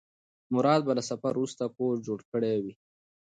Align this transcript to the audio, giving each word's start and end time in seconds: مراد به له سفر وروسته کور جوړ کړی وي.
مراد 0.53 0.81
به 0.87 0.93
له 0.97 1.03
سفر 1.09 1.31
وروسته 1.35 1.63
کور 1.77 1.93
جوړ 2.07 2.19
کړی 2.31 2.55
وي. 2.63 2.73